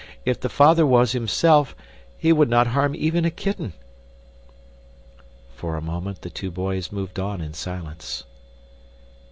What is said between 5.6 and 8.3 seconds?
a moment the two boys moved on in silence.